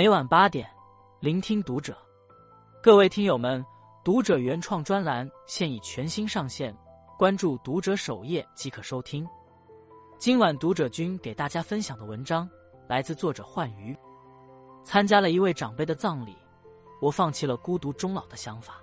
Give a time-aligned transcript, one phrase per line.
[0.00, 0.66] 每晚八点，
[1.20, 1.94] 聆听读者。
[2.82, 3.62] 各位听友们，
[4.02, 6.74] 读者原创专栏现已全新上线，
[7.18, 9.28] 关注读者首页即可收听。
[10.16, 12.48] 今晚读者君给大家分享的文章
[12.88, 13.94] 来自作者幻鱼。
[14.82, 16.34] 参加了一位长辈的葬礼，
[17.02, 18.76] 我放弃了孤独终老的想法。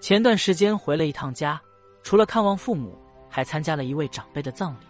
[0.00, 1.62] 前段时间回了一趟家，
[2.02, 2.98] 除了看望父母，
[3.28, 4.86] 还参加了一位长辈的葬礼。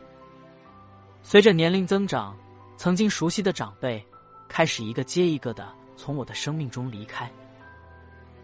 [1.20, 2.34] 随着年龄增长，
[2.80, 4.02] 曾经熟悉的长辈
[4.48, 7.30] 开始一个接一个的从我的生命中离开。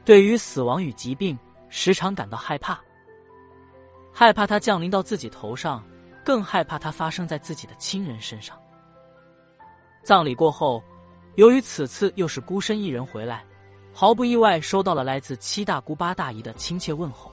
[0.05, 1.39] 对于死亡与疾病，
[1.71, 2.79] 时常感到害怕，
[4.13, 5.83] 害怕它降临到自己头上，
[6.23, 8.55] 更害怕它发生在自己的亲人身上。
[10.03, 10.83] 葬礼过后，
[11.37, 13.43] 由于此次又是孤身一人回来，
[13.91, 17.33] 毫不意外收到了来自七大姑八大姨的亲切问候。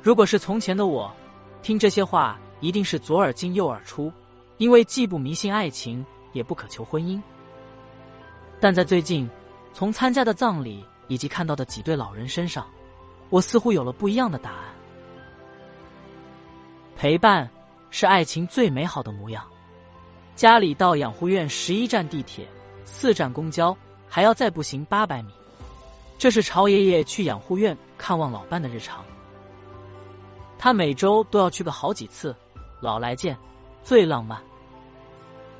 [0.00, 1.12] 如果是从前的我，
[1.62, 2.38] 听这些话。
[2.60, 4.12] 一定是左耳进右耳出，
[4.58, 7.20] 因为既不迷信爱情，也不渴求婚姻。
[8.60, 9.28] 但在最近，
[9.72, 12.66] 从参加的葬礼以及看到的几对老人身上，
[13.30, 14.64] 我似乎有了不一样的答案。
[16.96, 17.48] 陪伴
[17.90, 19.44] 是爱情最美好的模样。
[20.34, 22.46] 家里到养护院十一站地铁，
[22.84, 23.76] 四站公交，
[24.08, 25.32] 还要再步行八百米，
[26.18, 29.04] 这是朝爷爷去养护院看望老伴的日常。
[30.58, 32.34] 他每周都要去个好几次。
[32.80, 33.36] 老来见，
[33.82, 34.40] 最浪漫。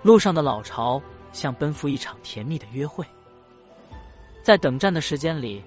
[0.03, 1.01] 路上的老巢
[1.33, 3.05] 像奔赴一场甜蜜的约会。
[4.43, 5.63] 在等站的时间里，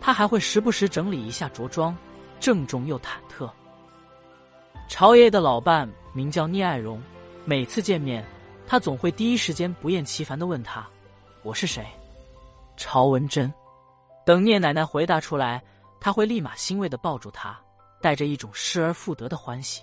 [0.00, 1.96] 他还会时不时整理一下着装，
[2.38, 3.50] 郑重又忐忑。
[4.88, 7.02] 朝爷爷的老伴名叫聂爱荣，
[7.44, 8.24] 每次见面，
[8.66, 10.86] 他总会第一时间不厌其烦的问他
[11.42, 11.86] ：“我是谁？”
[12.76, 13.52] 朝文珍。
[14.26, 15.62] 等聂奶奶回答出来，
[15.98, 17.58] 他会立马欣慰的抱住她，
[18.02, 19.82] 带着一种失而复得的欢喜。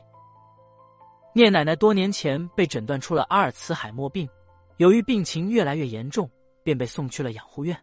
[1.36, 4.30] 聂奶奶多年前被诊断出了阿尔茨海默病，
[4.78, 6.30] 由于病情越来越严重，
[6.62, 7.76] 便被送去了养护院。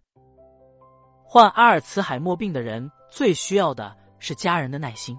[1.24, 5.18] 患阿尔茨海默病的人最需要的是家人的耐心。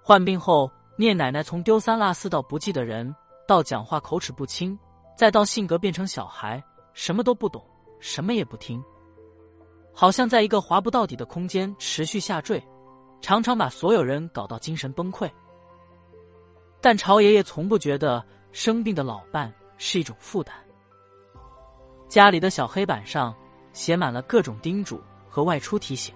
[0.00, 3.12] 患病后，聂奶奶从丢三落四到不记得人，
[3.48, 4.78] 到讲话口齿不清，
[5.16, 6.62] 再到性格变成小孩，
[6.92, 7.60] 什么都不懂，
[7.98, 8.80] 什么也不听，
[9.92, 12.64] 好像在一个滑不到底的空间持续下坠，
[13.20, 15.28] 常常把所有人搞到精神崩溃。
[16.86, 20.54] 但朝爷爷从不觉得生病的老伴是一种负担。
[22.08, 23.34] 家里的小黑板上
[23.72, 26.14] 写满了各种叮嘱和外出提醒。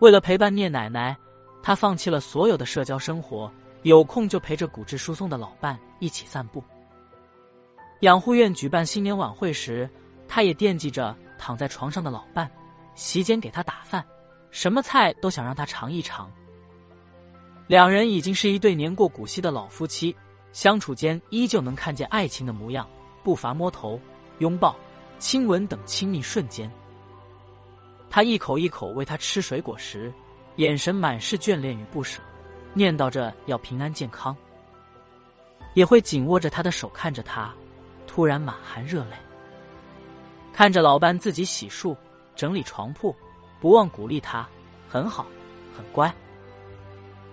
[0.00, 1.16] 为了陪伴聂奶奶，
[1.62, 3.48] 他放弃了所有的社交生活，
[3.84, 6.60] 有空就陪着骨质疏松的老伴一起散步。
[8.00, 9.88] 养护院举办新年晚会时，
[10.26, 12.50] 他也惦记着躺在床上的老伴，
[12.96, 14.04] 席间给他打饭，
[14.50, 16.28] 什么菜都想让他尝一尝。
[17.68, 20.16] 两人已经是一对年过古稀的老夫妻，
[20.52, 22.88] 相处间依旧能看见爱情的模样，
[23.22, 24.00] 不乏摸头、
[24.38, 24.74] 拥抱、
[25.18, 26.70] 亲吻等亲密瞬间。
[28.08, 30.10] 他一口一口喂他吃水果时，
[30.56, 32.22] 眼神满是眷恋与不舍，
[32.72, 34.34] 念叨着要平安健康。
[35.74, 37.54] 也会紧握着他的手看着他，
[38.06, 39.16] 突然满含热泪。
[40.54, 41.94] 看着老伴自己洗漱、
[42.34, 43.14] 整理床铺，
[43.60, 44.48] 不忘鼓励他
[44.88, 45.26] ：“很好，
[45.76, 46.10] 很乖。”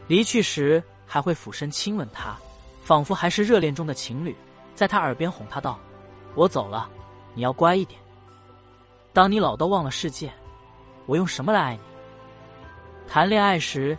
[0.07, 2.35] 离去时还会俯身亲吻他，
[2.83, 4.35] 仿佛还是热恋中的情侣，
[4.75, 5.79] 在他耳边哄他道
[6.35, 6.89] ：“我走了，
[7.33, 7.99] 你要乖一点。
[9.13, 10.31] 当你老到忘了世界，
[11.05, 11.81] 我用什么来爱你？”
[13.09, 13.97] 谈恋爱时，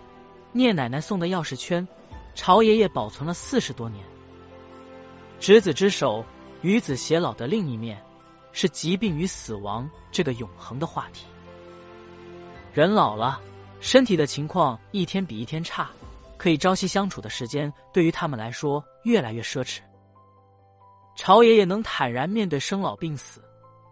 [0.52, 1.86] 聂奶奶送的钥匙圈，
[2.34, 4.04] 朝爷爷保存了四十多年。
[5.40, 6.24] 执子之手，
[6.62, 8.00] 与子偕老的另一面，
[8.52, 11.26] 是疾病与死亡这个永恒的话题。
[12.72, 13.40] 人老了。
[13.86, 15.88] 身体的情况一天比一天差，
[16.36, 19.78] 可以朝夕相处的时间对于他们来说越来越奢侈。
[21.14, 23.40] 朝爷爷能坦然面对生老病死，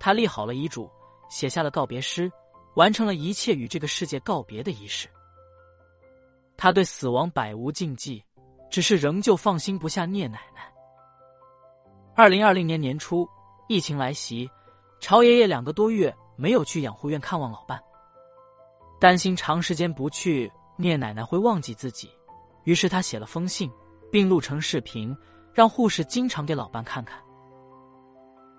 [0.00, 0.91] 他立好了遗嘱，
[1.31, 2.28] 写下了告别诗，
[2.75, 5.06] 完成了一切与这个世界告别的仪式。
[6.56, 8.21] 他对死亡百无禁忌，
[8.69, 10.69] 只是仍旧放心不下聂奶奶。
[12.16, 13.28] 二零二零年年初，
[13.69, 14.51] 疫情来袭，
[14.98, 17.80] 朝爷爷两个多月没有去养护院看望老伴。
[18.99, 22.11] 担心长时间不去，聂奶奶会忘记自己，
[22.65, 23.71] 于是他写了封信，
[24.11, 25.15] 并录成视频，
[25.53, 27.21] 让护士经常给老伴看看。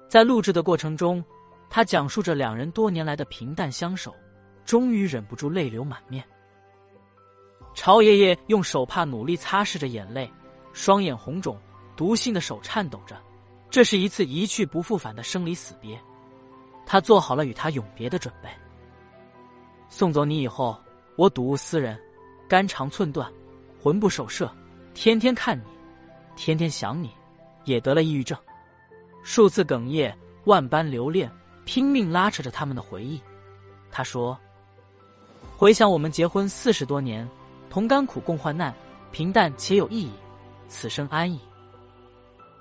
[0.08, 1.24] 在录制的过程中，
[1.70, 4.14] 他讲述着两人多年来的平淡相守，
[4.64, 6.24] 终于忍不住泪流满面。
[7.74, 10.32] 朝爷爷用手帕努力擦拭着眼泪，
[10.74, 11.60] 双眼红肿，
[11.96, 13.20] 读信的手颤抖着。
[13.70, 16.00] 这是一次一去不复返的生离死别，
[16.86, 18.50] 他做好了与他永别的准备。
[19.90, 20.78] 送走你以后，
[21.16, 22.00] 我睹物思人，
[22.48, 23.32] 肝肠寸断，
[23.82, 24.52] 魂不守舍，
[24.94, 25.64] 天天看你，
[26.36, 27.10] 天天想你，
[27.64, 28.38] 也得了抑郁症。
[29.24, 30.16] 数次哽咽，
[30.46, 31.32] 万般留恋，
[31.66, 33.20] 拼命拉扯着他们的回忆。
[33.90, 34.38] 他说
[35.56, 37.28] ：“回想我们结婚四十多年，
[37.70, 38.74] 同甘苦共患难，
[39.12, 40.12] 平淡且有意义，
[40.68, 41.40] 此生安逸。”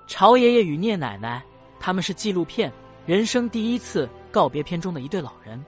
[0.07, 1.43] 朝爷爷与聂奶奶，
[1.79, 2.69] 他们是纪录片
[3.05, 5.63] 《人生第一次告别篇》中的一对老人。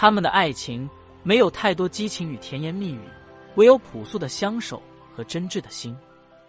[0.00, 0.88] 他们的爱情
[1.24, 3.00] 没有太多激情与甜言蜜语，
[3.56, 4.80] 唯有朴素的相守
[5.12, 5.96] 和真挚的心。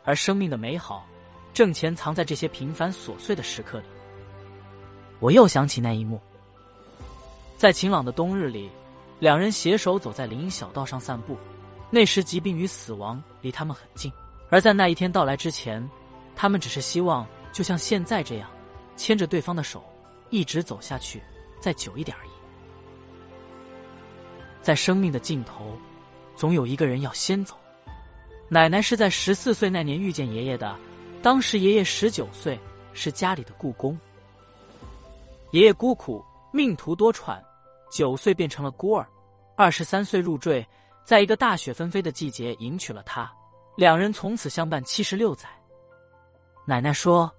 [0.03, 1.03] 而生命的美好，
[1.51, 3.85] 正潜藏在这些平凡琐碎的时刻里。
[5.19, 6.21] 我又想起那一幕，
[7.57, 8.69] 在晴朗的冬日里，
[9.17, 11.35] 两人携手走在林荫小道上散步。
[11.89, 14.13] 那时，疾病与死亡离他们很近，
[14.51, 15.83] 而在那一天到来之前。
[16.35, 18.47] 他们只是希望，就像现在这样，
[18.95, 19.83] 牵着对方的手，
[20.29, 21.19] 一直走下去，
[21.59, 22.28] 再久一点而已。
[24.61, 25.77] 在生命的尽头，
[26.35, 27.55] 总有一个人要先走。
[28.47, 30.75] 奶奶是在十四岁那年遇见爷爷的，
[31.21, 32.59] 当时爷爷十九岁，
[32.93, 33.97] 是家里的雇工。
[35.51, 37.39] 爷爷孤苦，命途多舛，
[37.91, 39.07] 九岁变成了孤儿，
[39.55, 40.65] 二十三岁入赘，
[41.03, 43.31] 在一个大雪纷飞的季节迎娶了她，
[43.75, 45.47] 两人从此相伴七十六载。
[46.65, 47.31] 奶奶说：“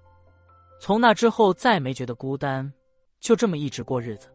[0.81, 2.69] 从那之后再没觉得孤单，
[3.19, 4.27] 就这么一直过日子。”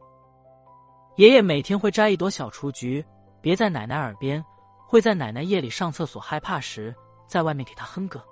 [1.16, 3.02] 爷爷每天会摘一朵小雏菊，
[3.40, 4.44] 别在奶奶耳边，
[4.86, 6.94] 会在奶奶夜里上厕所害怕时，
[7.26, 8.22] 在外面给她哼歌。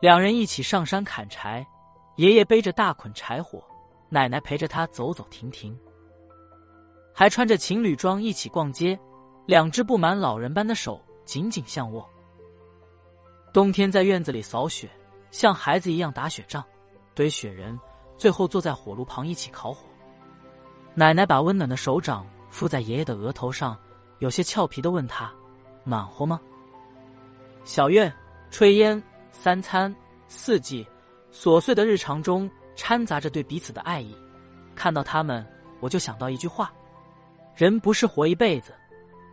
[0.00, 1.66] 两人一起上山砍柴，
[2.14, 3.60] 爷爷背着大捆柴火，
[4.08, 5.76] 奶奶陪着他走走停停，
[7.12, 8.96] 还穿着情侣装一起逛街，
[9.44, 12.08] 两只布满老人般的手紧紧相握。
[13.52, 14.88] 冬天在院子里扫雪。
[15.30, 16.64] 像孩子一样打雪仗，
[17.14, 17.78] 堆雪人，
[18.16, 19.87] 最后坐在火炉旁一起烤火。
[20.98, 23.78] 奶奶把温暖的手掌敷在爷爷的额头上，
[24.18, 25.32] 有些俏皮的问他
[25.86, 26.40] ：“暖和吗？”
[27.62, 28.12] 小院
[28.50, 29.00] 炊烟，
[29.30, 29.94] 三餐
[30.26, 30.84] 四季，
[31.32, 34.12] 琐碎的日常中掺杂着对彼此的爱意。
[34.74, 35.46] 看到他们，
[35.78, 36.72] 我就想到一句话：
[37.54, 38.74] 人不是活一辈子，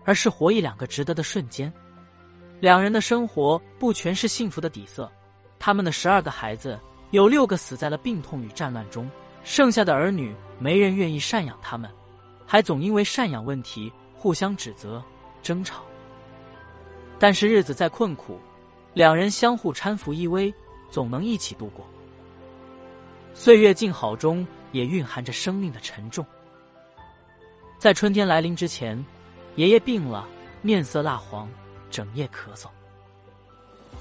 [0.03, 1.73] 而是活一两个值得的瞬间。
[2.59, 5.11] 两人的生活不全是幸福的底色。
[5.57, 6.79] 他们的十二个孩子，
[7.09, 9.09] 有六个死在了病痛与战乱中，
[9.43, 11.89] 剩下的儿女没人愿意赡养他们，
[12.45, 15.03] 还总因为赡养问题互相指责、
[15.43, 15.83] 争吵。
[17.17, 18.39] 但是日子再困苦，
[18.93, 20.53] 两人相互搀扶依偎，
[20.89, 21.85] 总能一起度过。
[23.33, 26.25] 岁月静好中也蕴含着生命的沉重。
[27.77, 29.03] 在春天来临之前，
[29.55, 30.27] 爷爷病了，
[30.61, 31.49] 面色蜡黄，
[31.91, 32.67] 整夜咳嗽。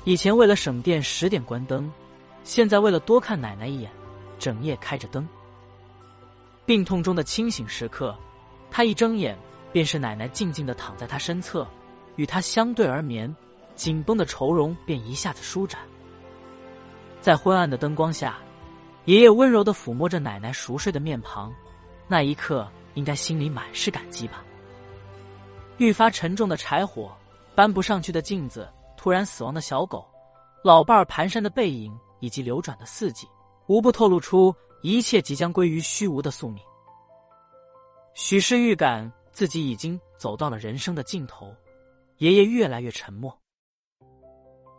[0.04, 1.90] 以前为了省电十点关灯，
[2.44, 3.90] 现在为了多看奶奶一眼，
[4.38, 5.26] 整夜开着灯。
[6.66, 8.16] 病痛中的清醒时刻，
[8.70, 9.38] 他一睁眼
[9.72, 11.66] 便是奶奶静静的躺在他身侧，
[12.16, 13.34] 与他相对而眠，
[13.74, 15.80] 紧绷的愁容便一下子舒展。
[17.20, 18.38] 在昏暗的灯光下，
[19.04, 21.52] 爷爷温柔的抚摸着奶奶熟睡的面庞，
[22.08, 24.42] 那一刻应该心里满是感激吧。
[25.78, 27.12] 愈发沉重的柴火，
[27.54, 28.68] 搬不上去的镜子。
[28.96, 30.06] 突然死亡的小狗，
[30.62, 33.28] 老伴儿蹒跚的背影，以及流转的四季，
[33.66, 36.62] 无不透露出一切即将归于虚无的宿命。
[38.12, 41.50] 许是预感自己已经走到了人生的尽头，
[42.18, 43.34] 爷爷越来越沉默。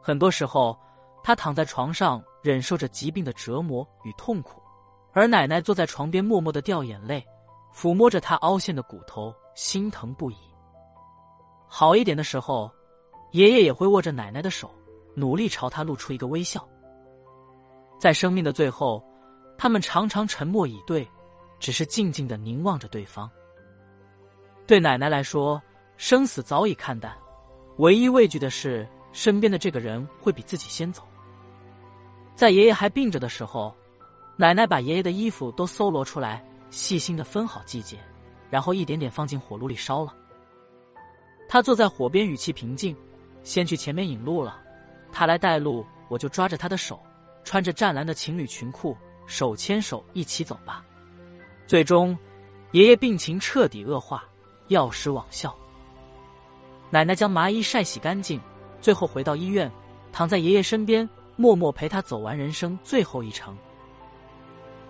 [0.03, 0.79] 很多时候，
[1.23, 4.61] 他躺在床上忍受着疾病的折磨与痛苦，
[5.11, 7.25] 而奶奶坐在床边默默的掉眼泪，
[7.73, 10.37] 抚摸着他凹陷的骨头，心疼不已。
[11.67, 12.71] 好一点的时候。
[13.31, 14.73] 爷爷也会握着奶奶的手，
[15.13, 16.65] 努力朝她露出一个微笑。
[17.99, 19.03] 在生命的最后，
[19.57, 21.07] 他们常常沉默以对，
[21.59, 23.29] 只是静静的凝望着对方。
[24.67, 25.61] 对奶奶来说，
[25.97, 27.15] 生死早已看淡，
[27.77, 31.03] 唯一畏惧的是身边的这个人会比自己先走。
[32.33, 33.75] 在爷爷还病着的时候，
[34.37, 37.97] 奶奶把爷爷的衣服都搜罗出来，细心的分好季节，
[38.49, 40.13] 然后一点点放进火炉里烧了。
[41.47, 42.95] 他坐在火边，语气平静。
[43.43, 44.59] 先去前面引路了，
[45.11, 46.99] 他来带路，我就抓着他的手，
[47.43, 50.83] 穿着湛蓝的情侣裙裤，手牵手一起走吧。
[51.67, 52.17] 最终，
[52.71, 54.23] 爷爷病情彻底恶化，
[54.67, 55.55] 药石罔效。
[56.89, 58.39] 奶奶将麻衣晒洗干净，
[58.79, 59.71] 最后回到医院，
[60.11, 63.57] 躺在爷爷身边，默默陪他走完人生最后一程。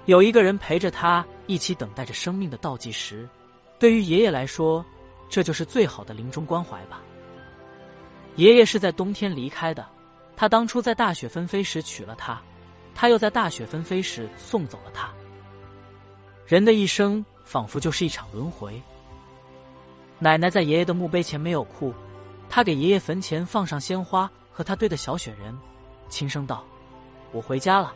[0.06, 3.28] 有一个人陪着他一起等待着生命的倒计时，
[3.80, 4.86] 对于爷爷来说，
[5.30, 7.02] 这就是最好的临终关怀吧。
[8.36, 9.88] 爷爷是在冬天离开的，
[10.36, 12.40] 他当初在大雪纷飞时娶了她，
[12.96, 15.12] 他又在大雪纷飞时送走了他。
[16.48, 18.82] 人的一生仿佛就是一场轮回。
[20.18, 21.94] 奶奶在爷爷的墓碑前没有哭，
[22.50, 25.56] 她给爷爷坟前放上鲜花和他堆的小雪人，
[26.08, 26.64] 轻声道
[27.34, 27.94] ：“我回家了。”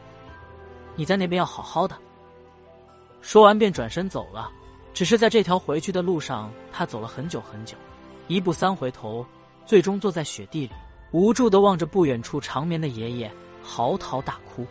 [0.95, 1.97] 你在那边要好好的。”
[3.21, 4.51] 说完便转身走了。
[4.91, 7.77] 只是在这条回去的路上，他走了很久很久，
[8.27, 9.25] 一步三回头，
[9.63, 10.73] 最终坐在雪地里，
[11.11, 13.31] 无助的望着不远处长眠的爷爷，
[13.63, 14.65] 嚎啕大哭。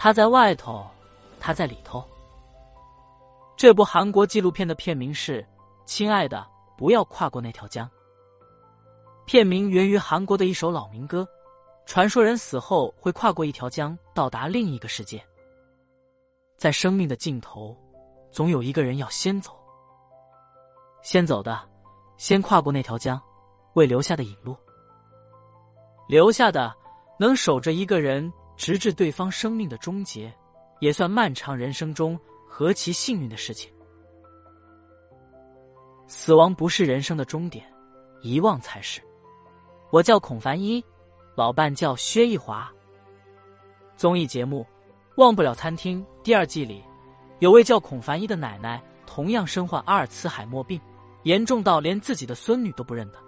[0.00, 0.86] 他在外头，
[1.40, 2.04] 他在里头。
[3.56, 5.42] 这部韩国纪录片的片名是
[5.86, 7.84] 《亲爱的，不要跨过那条江》。
[9.26, 11.26] 片名源于韩国的一首老民歌，
[11.84, 15.20] 传说人死后会跨过一条江，到达另一个世界。
[16.56, 17.76] 在生命的尽头，
[18.30, 19.50] 总有一个人要先走，
[21.02, 21.60] 先走的，
[22.18, 23.20] 先跨过那条江，
[23.72, 24.56] 为留下的引路。
[26.08, 26.72] 留下的，
[27.18, 30.30] 能守着一个人，直至对方生命的终结，
[30.80, 32.18] 也算漫长人生中。
[32.50, 33.70] 何其幸运的事情！
[36.08, 37.64] 死亡不是人生的终点，
[38.22, 39.00] 遗忘才是。
[39.90, 40.82] 我叫孔凡一，
[41.36, 42.68] 老伴叫薛逸华。
[43.96, 44.66] 综艺节目
[45.22, 46.82] 《忘不了餐厅》第二季里，
[47.38, 50.80] 有位叫孔凡一的奶奶，同样身患阿尔茨海默病，
[51.22, 53.18] 严重到连自己的孙女都不认得。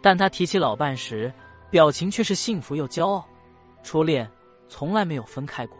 [0.00, 1.32] 但他提起老伴时，
[1.70, 3.26] 表情却是幸福又骄傲。
[3.82, 4.28] 初恋
[4.68, 5.76] 从来没有分开过。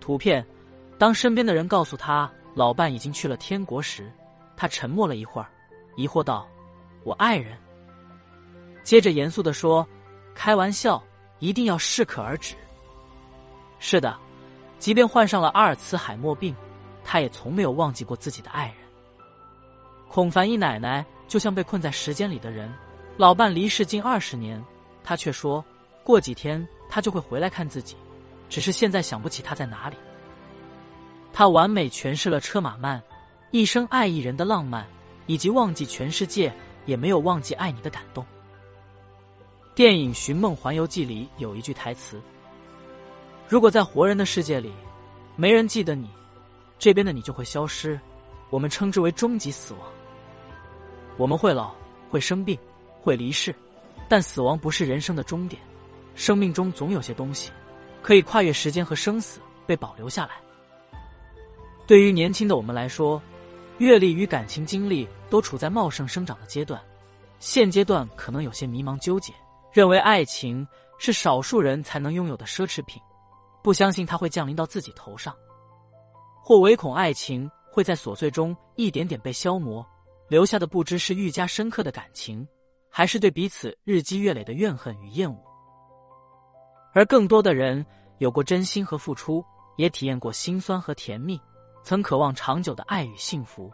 [0.00, 0.44] 图片。
[0.96, 4.10] 当身边的人告诉他老伴已经去了天国时，
[4.56, 5.48] 他沉默了一会儿，
[5.96, 6.46] 疑惑道
[7.02, 7.58] ：“我爱人。”
[8.84, 9.86] 接着严肃的说
[10.36, 11.02] ：“开玩笑，
[11.40, 12.54] 一定要适可而止。”
[13.80, 14.16] 是的，
[14.78, 16.54] 即便患上了阿尔茨海默病，
[17.02, 18.76] 他也从没有忘记过自己的爱人。
[20.08, 22.72] 孔凡一奶奶就像被困在时间里的人，
[23.16, 24.64] 老伴离世近二十年，
[25.02, 25.62] 他却说
[26.04, 27.96] 过几天他就会回来看自己，
[28.48, 29.96] 只是现在想不起他在哪里。
[31.32, 33.02] 他完美诠释了车马慢，
[33.50, 34.86] 一生爱一人的浪漫，
[35.26, 36.54] 以及忘记全世界
[36.86, 38.24] 也没有忘记爱你的感动。
[39.74, 42.22] 电影《寻梦环游记》里有一句台词
[43.48, 44.72] ：“如果在活人的世界里，
[45.34, 46.08] 没人记得你，
[46.78, 47.98] 这边的你就会消失，
[48.50, 49.82] 我们称之为终极死亡。
[51.16, 51.74] 我们会老，
[52.08, 52.56] 会生病，
[53.02, 53.52] 会离世，
[54.08, 55.60] 但死亡不是人生的终点。
[56.14, 57.50] 生命中总有些东西，
[58.02, 60.32] 可以跨越时间和生死，被保留下来。”
[61.86, 63.20] 对于年轻的我们来说，
[63.78, 66.80] 阅历与感情经历都处在茂盛生长的阶段，
[67.40, 69.34] 现阶段可能有些迷茫纠结，
[69.72, 70.66] 认为爱情
[70.98, 73.02] 是少数人才能拥有的奢侈品，
[73.62, 75.34] 不相信它会降临到自己头上，
[76.42, 79.84] 或唯恐爱情会在琐碎中一点点被消磨，
[80.28, 82.46] 留下的不知是愈加深刻的感情，
[82.88, 85.53] 还是对彼此日积月累的怨恨与厌恶。
[86.94, 87.84] 而更多的人
[88.18, 89.44] 有过真心和付出，
[89.76, 91.38] 也体验过心酸和甜蜜。
[91.82, 93.70] 曾渴望长久的爱与幸福，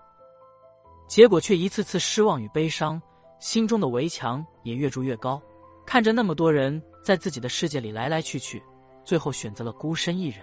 [1.07, 3.00] 结果却一次次失望与悲伤，
[3.39, 5.41] 心中的围墙也越筑越高。
[5.87, 8.61] 看着那么多人在自己的世界里来来去去，
[9.05, 10.41] 最后选择了孤身一人。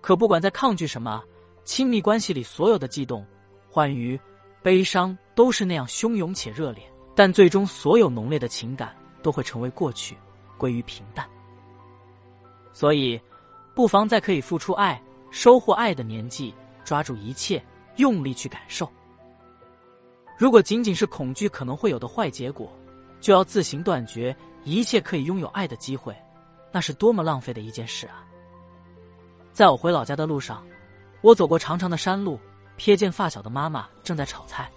[0.00, 1.20] 可不管在抗拒什么，
[1.64, 3.26] 亲密关系里所有的悸动、
[3.68, 4.20] 欢愉、
[4.62, 6.84] 悲伤都是那样汹涌且热烈，
[7.16, 10.16] 但最终所有浓烈的情感都会成为过去，
[10.62, 11.28] 归于平淡。
[12.72, 13.20] 所以，
[13.74, 15.02] 不妨在可以付出爱。
[15.32, 16.54] 收获爱的年纪，
[16.84, 17.64] 抓住一切，
[17.96, 18.86] 用力去感受。
[20.36, 22.70] 如果仅仅是恐惧可能会有的坏结果，
[23.18, 26.14] 就要自行断绝一切可以拥有爱的机会，
[26.70, 28.22] 那是多么浪费的一件事啊！
[29.52, 30.62] 在我回老家的路上，
[31.22, 32.38] 我走过长长的山路，
[32.76, 34.70] 瞥见发小的妈妈正在炒菜，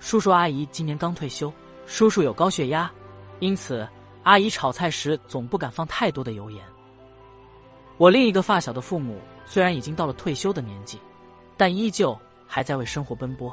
[0.00, 1.52] 叔叔阿姨今年刚退休，
[1.86, 2.90] 叔叔有高血压，
[3.40, 3.86] 因此
[4.28, 6.62] 阿姨炒菜时总不敢放太多的油盐。
[7.96, 9.18] 我另一个发小的父母。
[9.46, 10.98] 虽然已经到了退休的年纪，
[11.56, 12.14] 但依旧
[12.46, 13.50] 还在为生活奔波。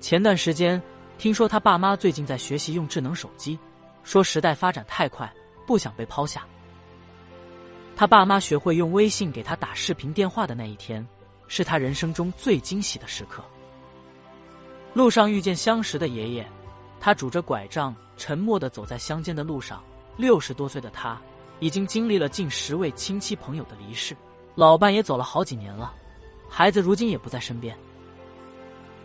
[0.00, 0.82] 前段时间
[1.16, 3.56] 听说他爸妈最近在学习用智能手机，
[4.02, 5.32] 说时代发展太快，
[5.64, 6.44] 不想被抛下。
[7.94, 11.06] 他爸妈学会用微信给他打视频电话的那一天，
[11.46, 13.44] 是他人生中最惊喜的时刻。
[14.92, 16.44] 路上遇见相识的爷爷，
[17.00, 19.82] 他拄着拐杖，沉默的走在乡间的路上。
[20.16, 21.16] 六十多岁的他，
[21.60, 24.16] 已经经历了近十位亲戚朋友的离世。
[24.56, 25.94] 老伴也走了好几年了，
[26.48, 27.76] 孩子如今也不在身边。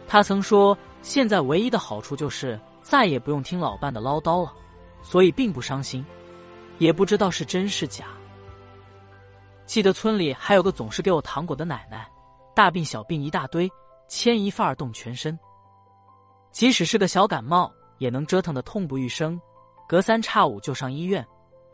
[0.08, 4.52] 他曾说，现在唯一的好处就是再也不用听老伴的唠叨了，
[5.04, 6.04] 所以并不伤心，
[6.80, 8.06] 也不知道是真是假。
[9.66, 12.10] 记得村里还有个总是给我糖果的奶奶，
[12.56, 13.72] 大病小病一大堆，
[14.08, 15.38] 牵一发而动全身，
[16.52, 17.72] 即使是个小感冒，
[18.04, 19.40] 也能折腾的痛不欲生，
[19.88, 21.26] 隔三差五就上医院，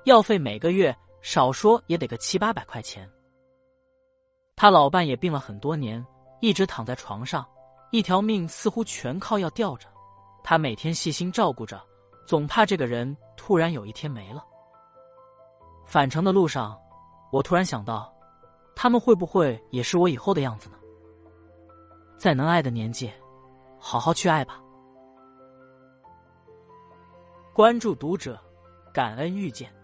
[0.06, 3.10] 药费每个月少说也得个七八百块钱。
[4.56, 6.06] 他老伴也病了很多年，
[6.40, 7.44] 一直躺在床上，
[7.90, 9.88] 一条命似乎全靠药吊着。
[10.44, 11.82] 他每天细心照顾着，
[12.28, 14.46] 总怕这个人突然有一天没了。
[15.84, 16.80] 返程的路上，
[17.32, 18.14] 我突然想到，
[18.76, 20.78] 他们会不会也是我以后的样子呢？
[22.20, 23.12] 在能爱的年纪，
[23.80, 24.62] 好好去爱吧。
[27.54, 28.40] 关注读者，
[28.94, 29.79] 感恩遇见。